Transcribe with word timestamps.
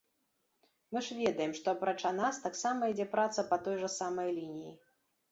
Мы 0.95 1.01
ж 1.07 1.17
ведаем, 1.17 1.51
што, 1.59 1.67
апрача 1.77 2.13
нас, 2.19 2.39
таксама 2.45 2.89
ідзе 2.93 3.05
праца 3.11 3.45
па 3.51 3.59
той 3.67 3.77
жа 3.83 3.89
самай 3.97 4.33
лініі. 4.39 4.73